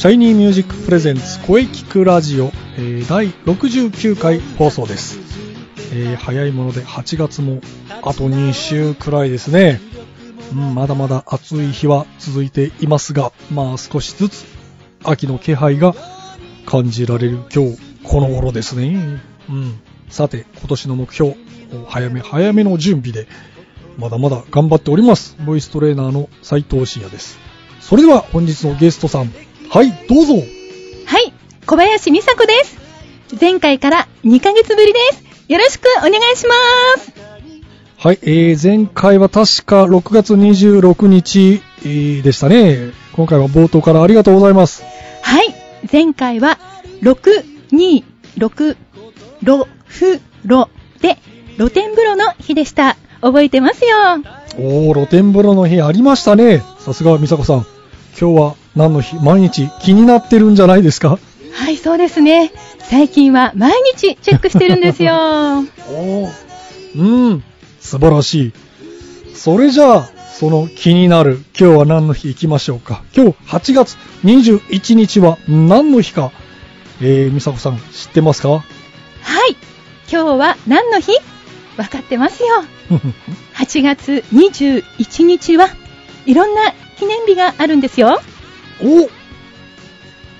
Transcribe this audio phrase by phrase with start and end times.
[0.00, 2.46] シャイニーミュージック presents 声キクラジオ、
[2.78, 5.18] えー、第69回放送です、
[5.92, 7.60] えー、早いもので8月も
[8.00, 9.78] あと2週くらいですね、
[10.54, 14.46] うん、まだまだ暑い日は続いていますがまあ少しずつ
[15.04, 15.94] 秋の気配が
[16.64, 19.20] 感じられる今日この頃ですね、
[19.50, 21.36] うん、さて今年の目標
[21.88, 23.28] 早め早めの準備で
[23.98, 25.36] まだまだ頑張っております。
[25.44, 27.38] ボイストレーナーの斉藤慎也です。
[27.80, 29.30] それでは本日のゲストさん
[29.72, 30.34] はい、どうぞ。
[30.34, 30.40] は
[31.20, 31.32] い、
[31.64, 32.76] 小林美佐子です。
[33.40, 35.22] 前回から2ヶ月ぶりです。
[35.46, 36.54] よろしくお願いしま
[37.00, 37.12] す。
[37.96, 42.90] はい、えー、前回は確か6月26日、えー、でしたね。
[43.12, 44.82] 今回は冒頭からありがとうございます。
[45.22, 45.54] はい、
[45.92, 46.58] 前回は
[47.02, 48.76] 626
[49.44, 50.68] ロフロ
[51.00, 51.16] で
[51.58, 52.96] 露天風呂の日でした。
[53.20, 53.96] 覚えてますよ。
[54.58, 56.60] おー、露天風呂の日ありましたね。
[56.80, 57.79] さすが美佐子さん。
[58.18, 59.16] 今日は何の日？
[59.16, 61.18] 毎日気になってるんじゃないですか？
[61.52, 62.52] はい、そうですね。
[62.78, 65.14] 最近は毎日チェックしてるんですよ。
[65.88, 66.28] お
[66.96, 67.44] うん、
[67.80, 68.52] 素晴らしい。
[69.34, 73.02] それじゃあ、その気になる今日は何の日行きましょうか？
[73.14, 76.32] 今日8月21日は何の日か、
[77.00, 78.48] えー、美佐子さん知ってますか？
[78.50, 78.60] は
[79.48, 79.56] い、
[80.10, 81.12] 今日は何の日？
[81.76, 82.48] 分かってますよ。
[83.56, 85.68] 8月21日は
[86.26, 88.20] いろんな記念日があるんですよ。
[88.82, 89.08] お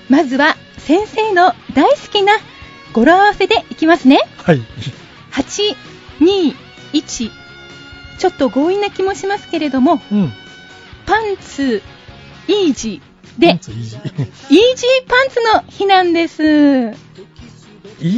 [0.09, 2.33] まずは先生の大好きな
[2.93, 4.19] 語呂合わせでいきますね。
[4.37, 4.61] はい。
[5.31, 5.75] 8、
[6.19, 6.55] 2、
[6.93, 7.31] 1。
[8.19, 10.31] ちょっと強引な気もしますけれども、うん、
[11.05, 11.81] パンツ、
[12.47, 16.43] イージーで、イージーパンツの日なんです。
[16.43, 16.91] イー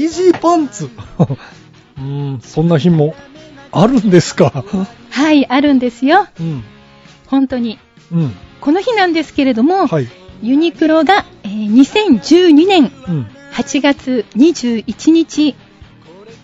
[0.10, 0.90] ジーパンツ？
[1.98, 3.16] うん、そんな日も
[3.72, 4.66] あるんですか？
[5.12, 6.28] はい、あるんですよ。
[6.40, 6.64] うん、
[7.28, 7.80] 本当に。
[8.12, 8.32] うん、
[8.62, 10.08] この日なんですけれども、はい、
[10.42, 12.92] ユニクロが、えー、2012年
[13.52, 15.56] 8月21日、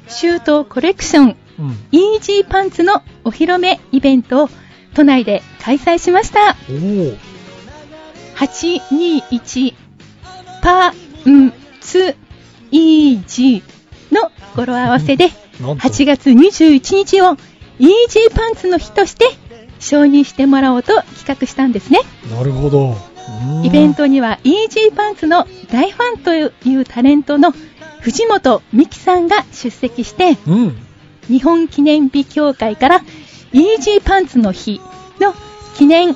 [0.08, 4.50] シュートコレクション、うん、イージーパンツのお披露目イベントを
[4.94, 6.56] 都内で開催しました。
[8.36, 9.76] 821
[10.62, 12.16] パンツ
[12.72, 17.34] イージーの語呂合わせで8月21日を
[17.80, 19.26] イージーパンツの日として
[19.80, 22.00] 承認してもらおうと企画したんですね。
[22.32, 22.96] なるほど。
[23.64, 27.54] イベントにはイージーパンツの大ファンというタレントの
[28.00, 30.78] 藤本美希さんが出席して、うん、
[31.28, 33.02] 日本記念日協会から
[33.52, 34.82] イージーパンツの日
[35.20, 35.34] の
[35.76, 36.16] 記念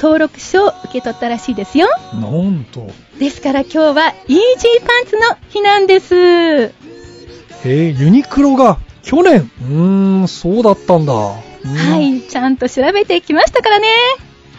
[0.00, 1.88] 登録書を受け取ったらしいですよ。
[2.12, 2.90] なんと。
[3.18, 6.14] ですから今日はイージーパンツの日なんです。
[6.14, 6.72] へ
[7.64, 11.12] え、ユニクロが去年、うーん、そうだったんだ。
[11.64, 13.88] はい、ちゃんと調べてきましたからね。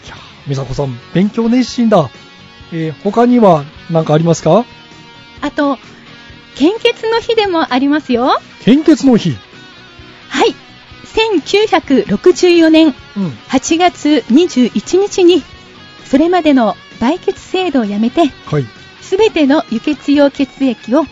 [0.06, 0.16] いや、
[0.48, 2.10] 美佐子さん、勉強熱心だ。
[2.74, 4.66] えー、他には何かありますか？
[5.42, 5.78] あと、
[6.56, 8.40] 献血の日でもありますよ。
[8.62, 9.38] 献血の日
[10.30, 10.56] はい。
[11.44, 12.94] 1964年
[13.50, 15.44] 8月21日に、
[16.06, 18.66] それまでの売血制度をやめて、はい。
[19.02, 21.04] すべての輸血用血液を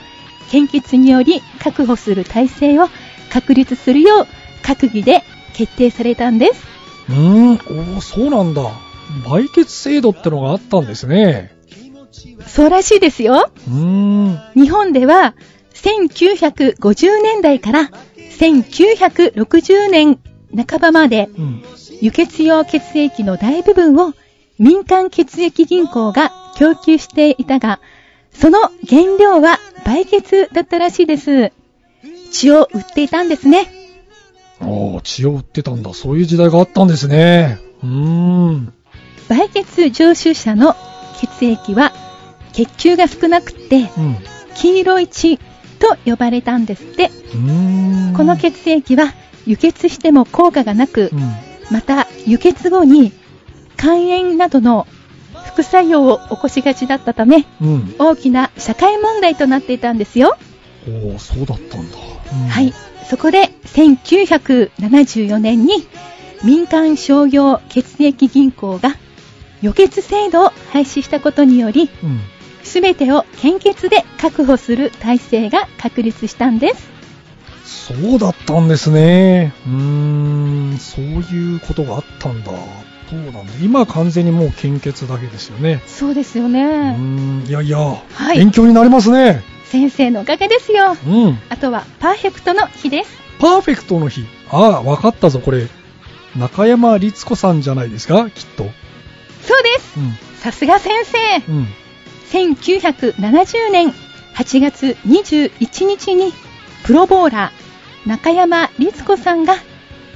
[0.50, 2.88] 献血により確保する体制を
[3.32, 4.28] 確立するよう
[4.64, 6.66] 閣議で決定されたんです。
[7.10, 8.72] うーん、おそうなんだ。
[9.30, 11.52] 売血制度ってのがあったんですね。
[12.48, 13.52] そうらしいですよ。
[13.68, 14.40] うーん。
[14.56, 15.36] 日本では、
[15.74, 17.92] 1950年代から
[18.40, 20.20] 1960年
[20.68, 21.64] 半ばまで、うん、
[22.02, 24.14] 輸血用血液の大部分を
[24.60, 27.80] 民間血液銀行が供給していたが、
[28.32, 31.52] その原料は売血だったらしいです。
[32.32, 33.83] 血を売っていたんですね。
[34.60, 34.66] あ
[34.98, 35.94] あ、血を売ってたんだ。
[35.94, 37.60] そういう時代があったんですね。
[37.84, 38.74] うーん。
[39.30, 40.76] 売血常習者の
[41.20, 41.94] 血液は
[42.52, 44.18] 血球が少なくて、うん、
[44.56, 45.38] 黄色い血
[45.80, 47.10] と呼ばれたんですって。
[47.10, 49.14] この血液は
[49.46, 51.20] 輸血しても効果がなく、うん、
[51.72, 53.12] また輸血後に
[53.78, 54.88] 肝炎などの
[55.46, 60.38] 副作用を起こしがちだったため、うん、大きな社会問題となっていたんですよ。
[60.88, 61.98] おお、そうだったんだ。
[62.50, 62.74] はい。
[63.10, 65.74] そこで1974年に
[66.44, 68.96] 民間商業血液銀行が
[69.62, 71.90] 予決制度を廃止したことにより、
[72.64, 76.92] す、べ、てを献血で確保する体制が確立したんです。
[77.64, 79.54] そうだったんですね。
[79.66, 79.74] うー
[80.76, 82.52] ん、そういうことがあったんだ。
[83.10, 83.42] そうなんだ。
[83.62, 85.82] 今完全にもう献血だけですよね。
[85.88, 86.62] そうですよね。
[86.62, 89.44] うーん、いやいや、はい、勉強になりますね。
[89.74, 90.96] 先生のおかげですよ。
[91.04, 91.40] うん。
[91.50, 93.10] あとは、パーフェクトの日です。
[93.40, 94.24] パーフェクトの日。
[94.52, 95.68] ああ、わかったぞ、これ。
[96.38, 98.66] 中山律子さんじゃないですか、きっと。
[99.42, 100.42] そうです。
[100.44, 101.52] さすが先生。
[101.52, 101.68] うん。
[102.30, 103.92] 1970年
[104.36, 106.34] 8月21日に、
[106.84, 109.56] プロボーラー、中山律子さんが、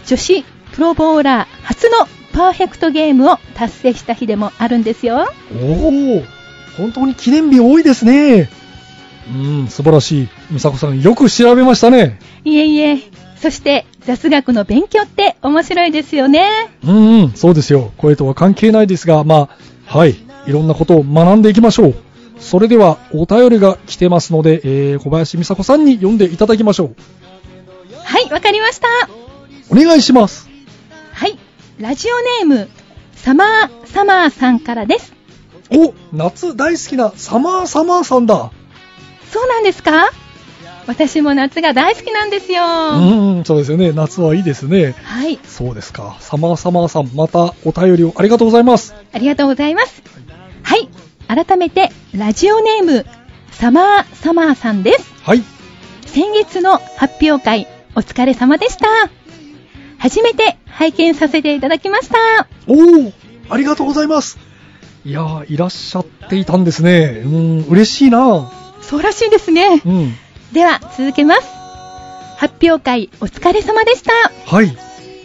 [0.06, 0.44] 女子
[0.74, 5.27] プロボーラー初のパーフェクトゲームを達成した日でもあるんですよ。
[5.59, 5.65] お
[6.19, 6.24] お、
[6.77, 8.51] 本当に記念日多いですね。
[9.33, 10.27] うん、素晴らしい。
[10.51, 12.19] 美佐子さん、よく調べましたね。
[12.44, 12.97] いえいえ。
[13.41, 16.50] そして、雑学の勉強って面白いですよね。
[16.83, 17.91] うんうん、そうですよ。
[17.97, 19.50] 声とは関係ないですが、ま
[19.89, 20.15] あ、はい。
[20.47, 21.95] いろんなことを学んでいきましょう。
[22.39, 26.95] それでは、お便りが来てますので、えー、小林美佐子さんに読んでいただきましょう。
[28.03, 28.88] はい、わかりました。
[29.69, 30.50] お願いします。
[31.12, 31.38] はい。
[31.77, 32.69] ラジオネーム、
[33.15, 35.13] サマーサマーさんからです。
[35.71, 38.51] お、夏大好きなサマーサマーさんだ。
[39.31, 40.09] そうなんですか？
[40.88, 42.63] 私も夏が大好きなんですよ。
[42.63, 43.91] うん、そうですよね。
[43.91, 44.95] 夏はいいですね。
[45.03, 45.38] はい。
[45.44, 46.15] そうですか。
[46.21, 48.95] サマーサマーさん、またお便りをありがとうございます。
[49.12, 50.01] ありがとうございます。
[50.63, 50.88] はい。
[51.27, 53.06] 改めて、ラジオネーム、
[53.51, 55.13] サマーサマーさんです。
[55.24, 55.44] はい。
[56.06, 58.88] 先月の発表会、お疲れ様でした。
[59.97, 62.47] 初めて拝見させていただきました。
[62.65, 63.13] おー、
[63.50, 64.38] ありがとうございます。
[65.03, 67.23] いやー、いらっしゃっていたんですね。
[67.25, 68.53] うん、嬉しいな
[68.87, 69.81] そうらしいですね。
[69.85, 70.15] うん。
[70.53, 71.41] では、続けます。
[72.37, 74.13] 発表会お疲れ様でした。
[74.45, 74.77] はい。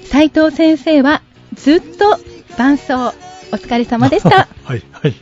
[0.06, 1.22] 斉藤先生は
[1.54, 2.18] ずっと
[2.58, 2.94] 伴奏
[3.52, 4.48] お疲れ様でした。
[4.64, 5.14] はい、はい。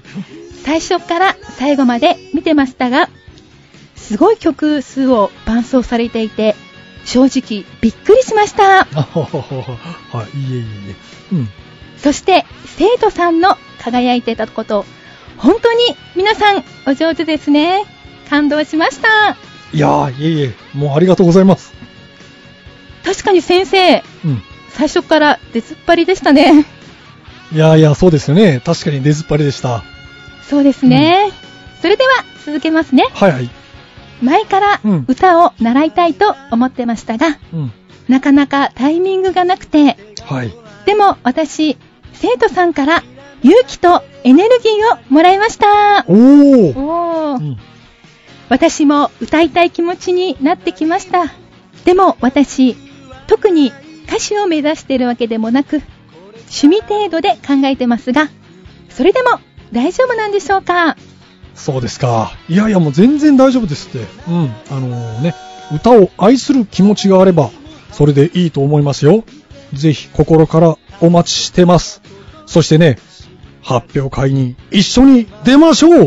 [0.64, 3.10] 最初から最後まで見てましたが、
[3.94, 6.56] すごい曲数を伴奏されていて、
[7.04, 8.86] 正直びっくりしました。
[8.86, 10.94] はい、いえいえ。
[11.32, 11.48] うん。
[11.98, 12.46] そして、
[12.78, 14.86] 生徒さんの輝いてたこと、
[15.36, 15.78] 本当に
[16.16, 17.84] 皆さんお上手ですね。
[18.30, 19.36] 感動しました。
[19.72, 21.74] いやー、いえいえ、もうありがとうございます。
[23.04, 26.64] 確かに先生、うん、最初から出ずっぱりでしたね。
[27.52, 28.62] いやいや、そうですよね。
[28.64, 29.82] 確かに出ずっぱりでした。
[30.48, 31.26] そうですね。
[31.26, 33.08] うん、それでは、続けますね。
[33.12, 33.50] はいはい。
[34.22, 37.72] 前から歌を習いたいと思ってましたが、うん、
[38.06, 40.54] なかなかタイミングがなくて、はい。
[40.86, 41.76] でも私、
[42.12, 43.02] 生徒さんから
[43.42, 46.04] 勇気とエネルギーをもらいました。
[46.06, 46.78] おー。
[46.78, 47.40] おー。
[47.40, 47.69] うん
[48.50, 51.32] 私も歌いたい気持ちになってきました。
[51.84, 52.76] でも私、
[53.28, 53.72] 特に
[54.06, 55.80] 歌手を目指しているわけでもなく、
[56.52, 58.28] 趣味程度で考えてますが、
[58.88, 59.38] それでも
[59.72, 60.96] 大丈夫なんでしょうか？
[61.54, 62.32] そうですか。
[62.48, 64.06] いやいやもう全然大丈夫ですって。
[64.28, 64.54] うん。
[64.70, 65.34] あのー、ね、
[65.72, 67.50] 歌を愛する気持ちがあれば、
[67.92, 69.22] それでいいと思いますよ。
[69.72, 72.02] ぜひ心からお待ちしてます。
[72.46, 72.98] そしてね、
[73.62, 75.98] 発表会に一緒に出ましょう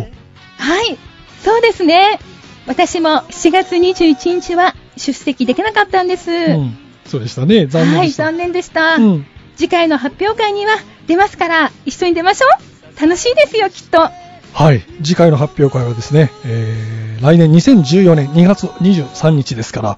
[0.58, 0.98] はい、
[1.42, 2.20] そうですね。
[2.66, 6.32] 私も7月21日は出席できなかったんです。
[6.32, 6.34] う
[6.64, 7.68] ん、そうでしたね。
[7.68, 8.24] 残念でした。
[8.24, 8.96] はい、残念でした。
[8.96, 9.26] うん、
[9.56, 10.76] 次回の発表会には
[11.08, 13.02] 出ますから、一緒に出ましょう。
[13.02, 14.10] 楽しいですよ、きっと。
[14.54, 14.82] はい。
[15.04, 19.98] 次回の発表会はですね、えー、来年2014年2月23日ですから、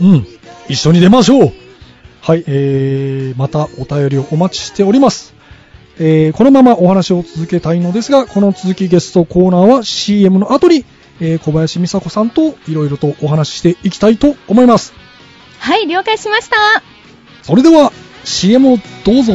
[0.00, 0.26] うん、
[0.68, 1.52] 一緒に出ましょう。
[2.22, 5.34] はい、えー、またお便りをお待ちしております。
[5.98, 10.84] えー、このままお話を続けたいのですが、この続きゲストコーナーは CM の後に
[11.20, 14.92] えー、小林美佐子さんといろいろとお話ししていきたいと思います。
[15.58, 16.56] はい、了解しました。
[17.42, 17.92] それでは
[18.24, 19.34] CM をどうぞ。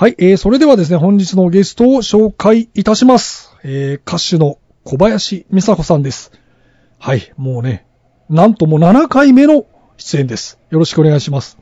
[0.00, 3.54] はい、えー、それではですね、本日のゲストを紹介いたします。
[3.62, 6.32] えー、歌手の小林美佐子さんです。
[6.98, 7.86] はい、もうね、
[8.30, 9.66] なんともう7回目の
[9.98, 10.58] 出演です。
[10.70, 11.58] よろしくお願いします。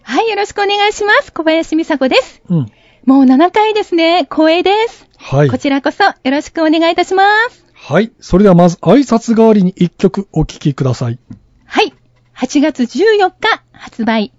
[0.00, 1.34] はい、よろしくお願いします。
[1.34, 2.40] 小林美佐子です。
[2.48, 2.72] うん。
[3.04, 4.20] もう7回ですね。
[4.22, 5.06] 光栄です。
[5.18, 5.58] はいこ。
[5.58, 7.66] ちらこそよろしくお願いいたします。
[7.74, 11.18] はい、それではまず挨拶代わりに1曲お聴きください。
[11.66, 11.92] はい。
[12.38, 14.32] 8月14日発売。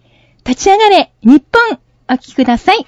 [0.43, 1.79] 立ち上がれ、日本、
[2.09, 2.87] お聴きください。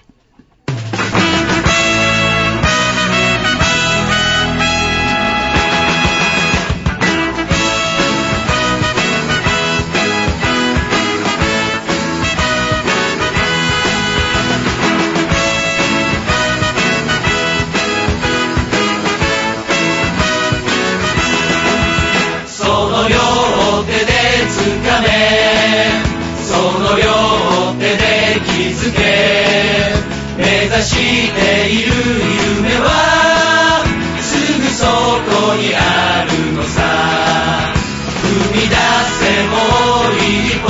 [35.56, 36.82] にあるのさ。
[38.22, 39.56] 踏み出せも
[40.06, 40.68] う一歩。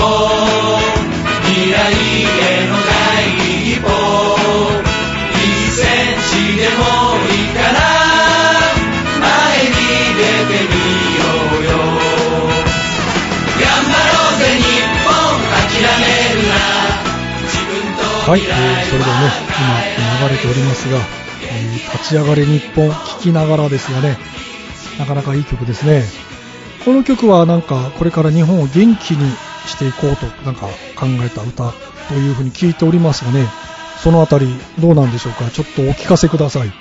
[1.47, 2.91] 未来への第
[3.71, 3.87] 一歩。
[5.33, 6.79] 1センチでも
[7.27, 7.77] いいから。
[9.19, 9.27] 前
[9.65, 9.73] に
[10.15, 10.75] 出てみ
[11.15, 11.21] よ
[11.51, 11.71] うよ。
[13.59, 14.63] 頑張ろうぜ日
[15.03, 15.07] 本。
[15.65, 16.03] 諦め
[16.35, 16.53] るな。
[17.43, 19.25] 自分とはい、えー、それではね、
[19.57, 24.17] 今流れておりますが、えー立ち上がれ日本聴きながらですがね、
[24.99, 26.03] なかなかいい曲ですね。
[26.85, 29.29] この曲はなんか、これから日本を元気に
[29.65, 31.73] していこうと、なんか考えた歌
[32.09, 33.47] というふうに聞いておりますがね、
[34.03, 34.47] そのあたり
[34.79, 35.49] どうなんでしょうか？
[35.51, 36.71] ちょっとお聞かせください。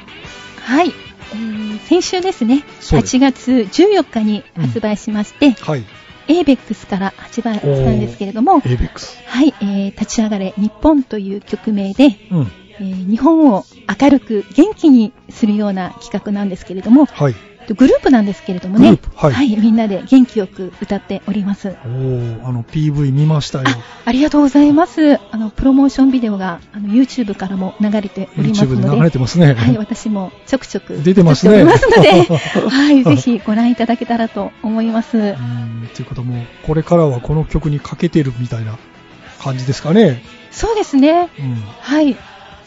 [0.61, 0.93] はい。
[1.33, 5.85] えー先週ですね、です8月14日に発売しまして、はい。
[6.29, 8.61] ABEX から発売したんですけれども。
[8.61, 12.53] はい、えー、立ち上がれ日本という曲名で、うん。
[12.81, 13.65] えー日本を
[14.01, 17.35] 明るく元気にするような企画なんですけれども、はい。
[17.75, 19.17] グループなんですけれどもね、グループ？
[19.17, 21.69] はいみんなで元気よく歌っております。
[21.69, 23.65] おー、あの PV 見ましたよ。
[23.69, 25.19] あありがとうございます。
[25.31, 29.55] あの、プロモーションビデオが、あの、YouTube からも流れておりますので、で流れてますね。
[29.55, 32.11] はい、私もちょくちょく出てますねますので、
[32.71, 35.19] はい、ぜひご覧いただけたらと思います。
[35.19, 38.79] うん、ということも、これからはこの曲にかけてるみたいな
[39.41, 40.23] 感じですかね。
[40.51, 41.29] そうですね。
[41.39, 41.63] うん。
[41.81, 42.17] はい。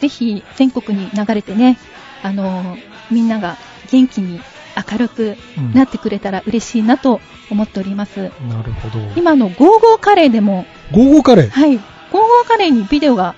[0.00, 1.78] ぜひ全国に流れてね、
[2.22, 2.76] あの、
[3.10, 3.56] みんなが
[3.90, 4.40] 元気に
[4.90, 8.30] 明るくうんなってくれたら嬉しいなと思っております。
[8.48, 8.98] なるほど。
[9.16, 11.48] 今のゴーゴーカレーでも、ゴーゴーカレー？
[11.50, 13.34] はい、ゴーゴーカレーにビデオが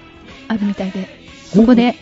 [0.48, 1.08] あるみたいで、
[1.46, 1.96] そこで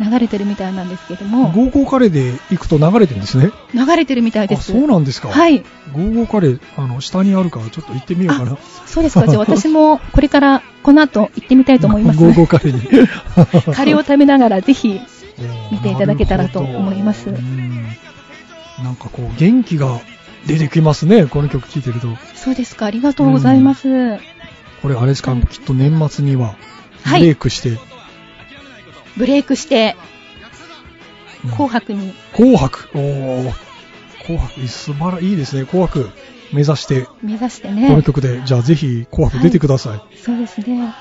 [0.00, 3.50] 流れてるみたいなんですけども、ゴーゴーカレーで行くと流れてるんですね？
[3.74, 4.72] 流れてるみたいあ、です。
[4.72, 5.28] そうなんですか。
[5.28, 5.58] はい。
[5.92, 8.56] ゴーゴーカレー、あの、下にあるからちょっと行ってみようかな。
[8.86, 9.26] そうですか。
[9.26, 12.18] じゃあ 私もこれからこの後行ってみたいと思います。
[12.18, 12.80] ゴーゴーカレーに。
[13.74, 15.00] カレーを食べながらぜひ
[15.72, 17.32] 見ていただけたらと思います
[18.82, 20.00] なんかこう、元気が
[20.46, 22.08] 出てきますね、この曲聴いてると。
[22.34, 22.86] そうですか。
[22.86, 24.18] ありがとうございます。
[24.82, 26.56] これあれですか、はいきっと年末には、
[27.02, 27.78] はいブレイクして、
[29.16, 29.96] ブレイクして、
[31.44, 32.88] うん紅白に、紅白？
[32.94, 33.52] おー
[34.26, 35.64] 紅白、素晴らいいですね。
[35.64, 36.10] 紅白
[36.52, 38.02] 目指して、目指してこのね。
[38.02, 40.16] 曲で、じゃあぜひ紅白出てください。
[40.18, 40.92] そうですね。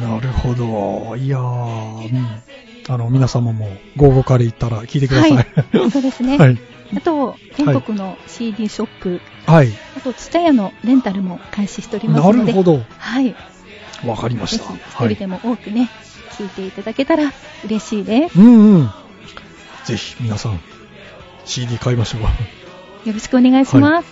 [0.00, 1.16] なるほど。
[1.16, 2.26] いやー、うん。
[2.88, 5.32] あの、皆様も、ゴーゴーカレー行ったら聞いてください。
[5.32, 5.90] はい。
[5.90, 6.36] そうですね。
[6.38, 6.58] はい。
[6.94, 9.68] あと、全国の CD ショップ、はい。
[9.96, 12.80] あと、ツタヤのレンタルも開始しておりますなので、るほど。
[12.98, 13.34] はい。
[14.04, 14.72] わかりました。
[15.04, 15.90] 一人でも多くね、
[16.38, 17.32] 聞いていただけたら
[17.64, 18.38] 嬉しいです。
[18.38, 18.90] うんうん。
[19.84, 20.60] ぜひ、皆さん、
[21.44, 22.22] CD 買いましょう。
[23.08, 24.08] よろしくお願いします。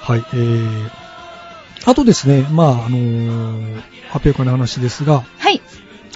[0.00, 0.90] はい、えー、
[1.86, 3.82] あとですね、まあ、あのー
[4.14, 5.60] 発表会の話ですが、はい。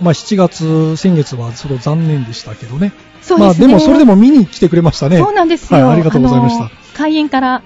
[0.02, 2.92] まあ、7月、先月はちょっと残念でしたけどね。
[3.22, 3.66] そうですね。
[3.68, 5.18] まあ、でも、それでも見に来てくれましたね。
[5.18, 5.86] そうなんですよ。
[5.86, 6.70] はい、ありがとうございました。
[6.94, 7.62] 開演から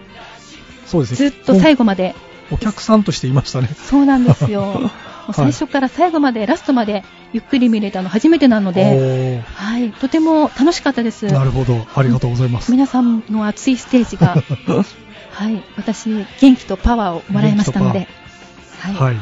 [0.86, 1.30] そうですね。
[1.30, 2.14] ずっと最後まで、
[2.50, 3.68] おお客さんとしていましたね。
[3.68, 4.90] そうなんですよ。
[5.32, 11.26] 最初から最後まで、ラストまでゆっくり見れたの初めてなので、はい、とても楽しかったです。
[11.26, 12.70] なるほど、ありがとうございます。
[12.72, 14.36] 皆さんの熱いステージが、
[15.32, 18.08] はい、私、元気とパワーをもらいましたので、
[18.80, 19.16] はい、はい。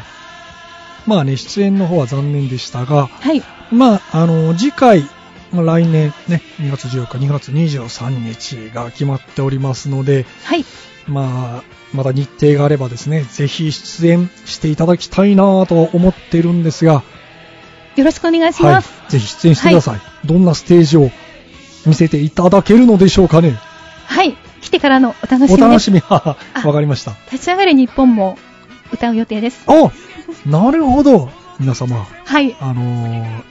[1.07, 3.43] まあね、出演の方は残念でしたが、はい。
[3.71, 5.05] まあ、あの、次回、
[5.53, 10.65] 来年ね、2月14日、2月23日が決まっておりますので、はい。
[11.07, 17.03] まあ、まだ日程があればですね、ぜひ出演していただきたいなと思っているんですが、
[17.97, 18.93] よろしくお願いします。
[18.93, 21.11] はい、ぜひ出演してくださいはい、どんなステージを
[21.87, 23.59] 見せていただけるのでしょうかね。
[24.07, 24.37] はい。
[24.61, 26.03] 来てからのお楽しみお楽しみ。
[26.11, 26.37] わ
[26.73, 27.15] かりました。
[27.33, 28.39] 立ち上がれ日本も
[28.93, 29.65] 歌う予定です。
[29.67, 29.91] あ
[30.47, 31.31] なるほど。
[31.59, 32.07] 皆様。
[32.25, 32.57] はい。
[32.61, 33.43] あのー、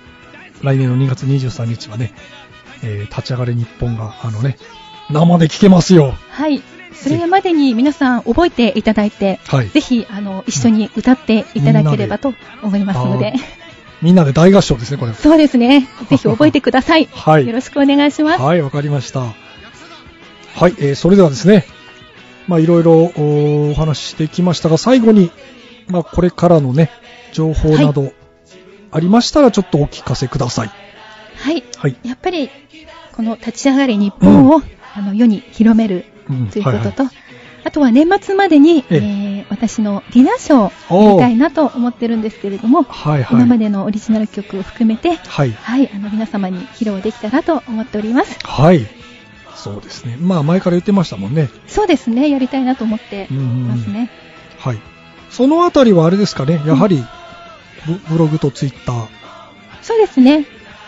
[0.64, 2.14] 来年の2月23日はね、
[2.84, 4.58] えー、立ち上がれ日本が、あのね、
[5.10, 6.14] 生で聴けますよ。
[6.30, 6.62] はい。
[6.94, 13.34] それまでに皆さん覚えていただいて、はい、ぜひあの一緒に歌っていただければと思いますので。
[14.02, 15.14] みんなで大合唱ですね、これ。
[15.14, 15.88] そうですね。
[16.10, 17.10] ぜひ覚えてください。
[17.12, 17.48] はい。
[17.48, 18.42] よろしくお願いします。
[18.42, 19.20] はい、わかりました。
[19.20, 19.28] は
[20.68, 21.66] い、えー、それではですね、
[22.48, 25.32] まあいろいろお話ししてきましたが、最後に、
[25.88, 26.92] まあこれからのね、
[27.34, 28.14] 情報など
[28.92, 30.72] ありましたらちょっとお聞かせください。
[31.36, 31.64] はい。
[31.78, 31.98] はい。
[32.04, 32.50] やっぱり、
[33.16, 34.64] この立ち上がり日本を、うん、
[34.96, 36.06] あの世に広める
[36.52, 37.10] ということと、はいはい、
[37.66, 48.38] あとは年末までに、えー、私のディナーショーをやりたいなと思ってるんですけれども、はいはい、今までのオリジナル曲を含めて、はい、はい、あの皆様に披露できたらと思っております。
[48.46, 48.88] はい。
[49.56, 50.16] そうですね。
[50.20, 51.50] まあ前から言ってましたもんね。
[51.68, 52.30] そうですね。
[52.30, 54.10] やりたいなと思ってますね。
[54.58, 54.80] はい。
[55.30, 56.62] そのあたりはあれですかね。
[56.66, 57.08] やはり、うん、
[58.10, 59.08] ブログとツイッター。
[59.82, 60.46] そうですね。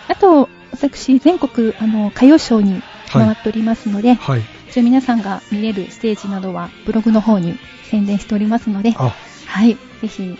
[0.08, 2.82] あと、私、全国、あの、歌謡ショーに
[3.12, 9.14] 回っておりますので、はい、一応皆さんが見れるステージなどはブログの方に宣伝しておりますので、は
[9.66, 10.38] い、ぜひ、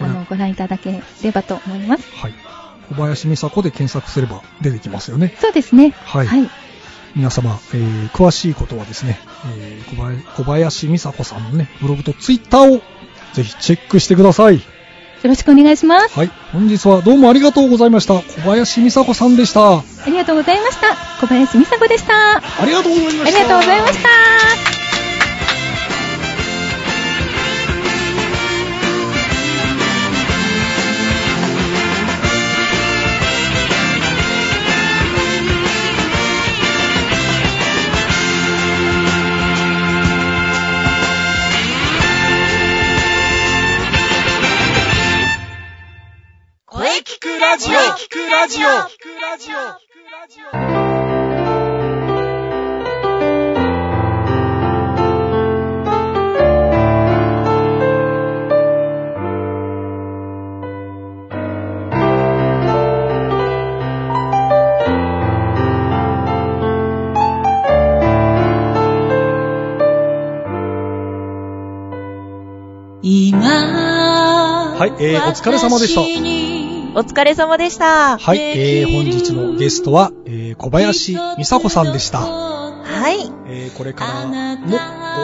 [0.00, 2.10] あの、ご覧いただければと思います。
[2.16, 2.34] はい。
[2.88, 5.34] 小林美佐子で検索すれば出てきますよね。
[5.40, 5.90] そうですね。
[5.90, 6.26] はい。
[6.26, 6.50] はい、
[7.14, 9.18] 皆様、えー、詳しいことはですね、
[9.56, 12.82] えー、小林美佐子さんのね、ブログとツイッターを
[13.34, 14.60] ぜひチェックしてください。
[15.22, 16.18] よろしくお願いします。
[16.18, 16.30] はい。
[16.52, 18.14] 本日はどうもありがとうございました。
[18.14, 19.78] 小林美佐子さんでした。
[19.78, 20.96] ありがとうございました。
[21.20, 22.38] 小林美佐子でした。
[22.38, 23.24] ありがとうございました。
[23.24, 24.71] ありがとうございました。
[47.62, 47.78] ラジオ。
[47.78, 48.66] 聞くラジオ。
[48.66, 49.92] 聞くラジオ。
[74.82, 76.00] はい、えー、お疲れ様でした。
[76.94, 78.18] お疲れ様でした。
[78.18, 82.18] はい、えー、本日のゲストは、えー、小林美佐子さんでした。
[82.18, 83.32] はい。
[83.48, 84.26] えー、これから
[84.56, 84.76] もご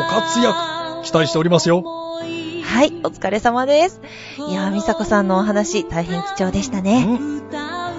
[0.09, 1.83] 活躍期待しておりますよ。
[1.83, 4.01] はい、お疲れ様です。
[4.49, 7.07] いや美佐子さんのお話、大変貴重でしたね。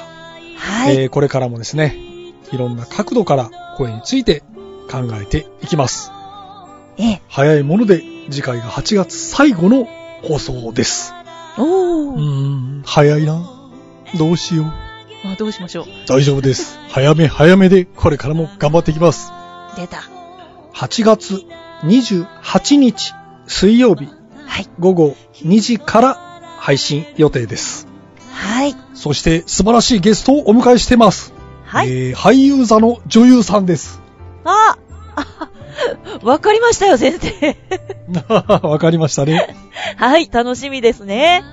[0.59, 1.95] はい、えー、これからもですね、
[2.51, 4.43] いろんな角度から声について
[4.89, 6.11] 考えていきます。
[6.97, 7.21] ええ。
[7.29, 9.87] 早いもので次回が8月最後の
[10.23, 11.13] 放送です。
[11.57, 12.13] おー。
[12.13, 13.49] うーん、早いな。
[14.17, 14.65] どうしよう。
[15.27, 15.85] あ、どうしましょう。
[16.07, 16.77] 大丈夫です。
[16.89, 19.31] 早め早めでこれからも頑張っていきます。
[19.75, 20.03] 出た。
[20.73, 21.45] 8月
[21.83, 23.13] 28日
[23.47, 24.07] 水曜日、
[24.45, 26.15] はい、午後2時から
[26.59, 27.87] 配信予定です。
[28.31, 28.75] はい。
[28.99, 31.33] そして素晴らしいゲストをお迎えしてます。
[31.63, 31.89] はい。
[31.89, 34.01] えー、俳優座の女優さんです。
[34.43, 34.77] あ
[36.21, 37.55] わかりましたよ、先生。
[38.67, 39.55] わかりましたね。
[39.95, 41.45] はい、楽しみですね。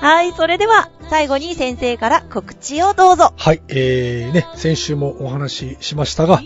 [0.00, 3.32] はい、それでは、最後に先生から告知をどうぞ。
[3.36, 6.42] はい、えー、ね、先週もお話ししましたが、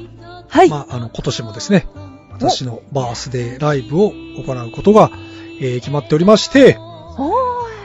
[0.49, 0.71] はい。
[0.71, 1.87] まあ、あの、今年もですね、
[2.33, 5.11] 私のバースデーライブを行うことが、
[5.61, 6.79] えー決まっておりまして、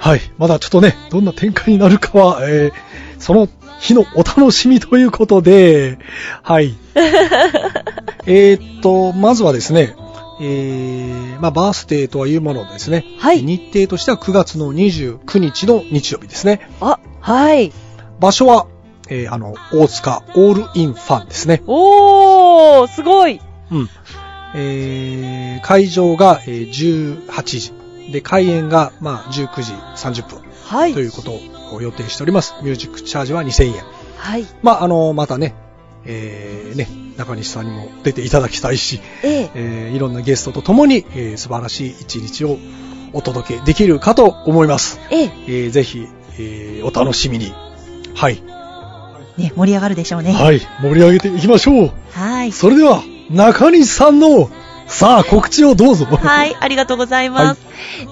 [0.01, 2.73] はい、まだちょっとね、どんな展開になるかは、えー
[3.19, 3.47] その
[3.79, 5.99] 日のお楽しみということで、
[6.41, 6.75] はい。
[8.25, 9.95] えーっと、まずはですね、
[10.41, 13.05] えー、まあ、バースデーとはいうものですね。
[13.19, 16.67] はい日程としては9月の29日の日曜日ですね。
[16.79, 17.71] あ、はい。
[18.19, 18.65] 場所は、
[19.07, 21.61] えーあの、大塚オールインファンですね。
[21.67, 23.39] おー、すごい。
[23.71, 23.89] うん。
[24.55, 27.80] えー、会場が、えー18時。
[28.11, 30.41] で、開演が、まあ、19時30分。
[30.65, 30.99] はいと。
[30.99, 31.31] いうこと
[31.75, 32.55] を予定しております。
[32.61, 33.83] ミュージックチャージは2000円。
[34.17, 34.45] はい。
[34.61, 35.55] まあ、あの、またね、
[36.05, 39.51] えー、ね、中西さんにも出ていただきたいし、ええ。
[39.53, 42.57] えー、いろんなゲストと共に、えー、素晴らしい一日を
[43.13, 44.99] お届けできるかと思います。
[45.09, 45.31] ええ。
[45.47, 46.07] えー、ぜひ、
[46.39, 47.53] えー、お楽しみに。
[48.15, 48.41] はい。
[49.37, 50.33] ね、盛り上がるでしょうね。
[50.33, 50.59] はい。
[50.81, 51.91] 盛り上げていきましょう。
[52.11, 52.51] はい。
[52.51, 54.49] それでは、中西さんの、
[54.91, 56.05] さあ、告知をどうぞ。
[56.05, 57.61] はい、ありがとうございます。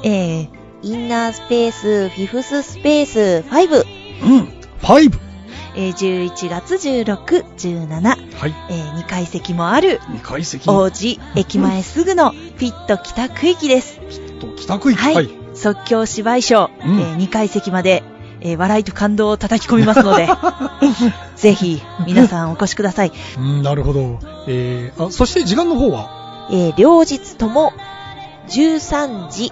[0.03, 0.47] えー、
[0.81, 3.85] インナースペース、フィフススペース5、
[4.23, 4.53] うん。
[4.81, 5.19] 5。
[5.75, 8.55] えー、11月16、17、はい。
[8.69, 13.99] えー、2階席もある、2階席王子駅前すぐのフィット北区域です。
[14.39, 14.99] と北区域。
[15.01, 15.29] はい。
[15.53, 18.03] 即興芝居ショー、うんえー2階席まで、
[18.39, 20.27] えー笑いと感動を叩き込みますので、
[21.35, 23.11] ぜひ皆さんお越しください。
[23.37, 24.19] うん、なるほど。
[24.47, 26.18] えー、あ、そして時間の方は？
[26.51, 27.73] えー両日とも
[28.47, 29.51] 13時、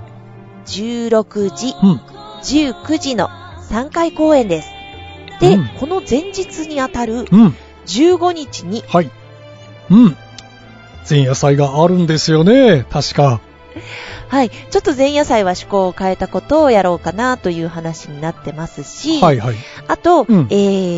[0.65, 2.01] 16時、うん。
[2.43, 3.29] 19時の
[3.69, 4.69] 3回公演です。
[5.39, 7.55] で、うんこの前日にあたるうん。
[7.85, 9.11] 15日に、はい。
[9.89, 10.17] うん。
[11.09, 12.85] 前夜祭があるんですよね。
[12.89, 13.39] 確か。
[14.27, 19.55] はい、ちょっと前夜祭は趣向を変えたことをやろうかなという話になってますし、はいはい。
[19.87, 20.55] あと、うんえ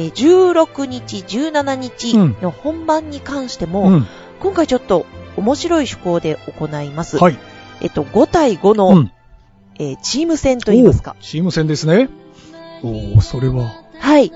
[0.08, 4.08] ー、16日、17日の本番に関しても、うん。
[4.40, 5.06] 今回ちょっと
[5.40, 7.18] 面白い趣向で行います。
[7.18, 7.38] はい。
[7.82, 9.12] えっと、5対5の、うん。
[9.80, 11.24] えーチーム戦といいますかお。
[11.24, 12.10] チーム戦ですね。
[12.84, 14.32] おー、それは、はい。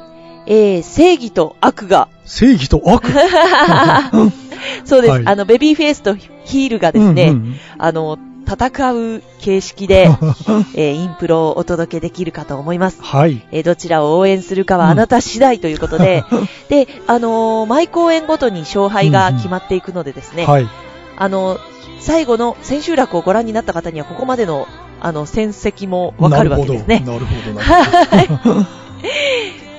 [0.46, 3.08] えー、正義と悪が、正義と悪。
[4.86, 10.10] そうです、はいあの、ベビーフェイスとヒールがですね、うんうんあの、戦う形式で、
[10.76, 13.02] えーインプロをお届けできるかと思います。
[13.02, 13.42] はい。
[13.52, 16.24] えーどちらを応援するかはうんあなた次第ということで、
[16.70, 20.68] で、あのー毎公演ごとに勝敗が決まっていくのでですね、はい。
[21.17, 21.60] あの、
[21.99, 24.67] 最後の千秋楽をご覧になった方にはここまでの、
[24.99, 26.99] あの、戦績もわかるわけですね。
[27.06, 27.54] なるほど。
[27.54, 28.65] なるほど。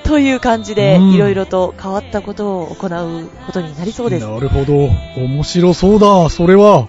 [0.05, 4.27] という感じで、うんいろいろと変わったことを行うことになりそうです。
[4.27, 4.73] なるほど。
[5.17, 6.87] 面白そうだ、それは。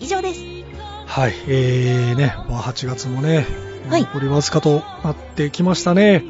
[0.00, 0.40] 以上です。
[1.06, 1.34] はい。
[1.46, 3.46] えーね、まあ8月もね、
[3.88, 6.24] はい残りわずかとなってきましたね。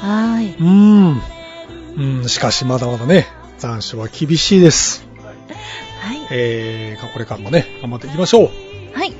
[0.00, 0.54] はーい。
[0.54, 1.22] うーん。
[1.96, 3.26] うん、しかしまだまだね、
[3.58, 5.06] 残暑は厳しいです。
[6.28, 6.38] はい。
[6.38, 8.50] えー、これからもね、頑張っていきましょう。
[8.94, 9.14] はい。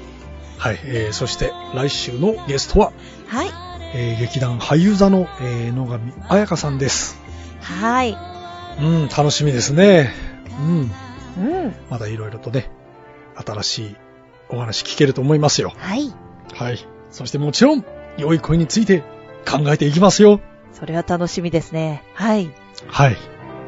[0.58, 0.80] はい。
[0.84, 2.92] えー、そして来週のゲストは、
[3.26, 3.48] はい。
[3.94, 7.20] えー、劇団俳優座の、えー、野上彩香さんです。
[7.60, 8.16] はい。
[8.80, 10.12] うん、楽しみですね。
[10.58, 10.90] うん。
[11.38, 11.74] うん。
[11.90, 12.70] まだいろいろとね、
[13.36, 13.96] 新しい
[14.48, 15.72] お話聞けると思いますよ。
[15.76, 16.12] はい。
[16.52, 16.86] はい。
[17.10, 17.84] そしてもちろん、
[18.18, 19.02] 良い声について
[19.48, 20.40] 考えていきますよ。
[20.72, 22.02] それは楽しみですね。
[22.14, 22.50] はい。
[22.88, 23.16] はい。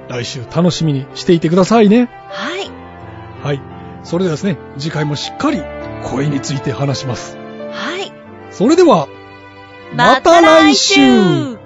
[0.09, 2.09] 来週楽しみにしていてくださいね。
[2.29, 2.78] はい。
[3.43, 3.61] はい。
[4.05, 5.63] それではですね、次回もしっかり
[6.05, 7.37] 声について話します。
[7.73, 8.13] はい。
[8.51, 9.09] それでは、
[9.95, 11.58] また来週